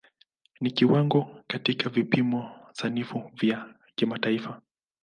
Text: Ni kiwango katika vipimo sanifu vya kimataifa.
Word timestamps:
Ni 0.61 0.71
kiwango 0.71 1.43
katika 1.47 1.89
vipimo 1.89 2.51
sanifu 2.73 3.31
vya 3.35 3.73
kimataifa. 3.95 4.61